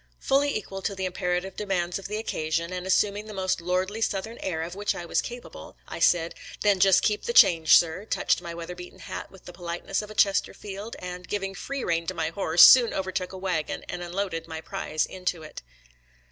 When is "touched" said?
8.05-8.41